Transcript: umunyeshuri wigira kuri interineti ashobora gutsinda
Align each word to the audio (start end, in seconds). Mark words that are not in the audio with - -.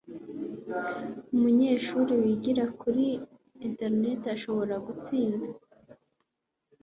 umunyeshuri 1.33 2.11
wigira 2.21 2.63
kuri 2.81 3.05
interineti 3.65 4.27
ashobora 4.35 4.75
gutsinda 4.85 5.47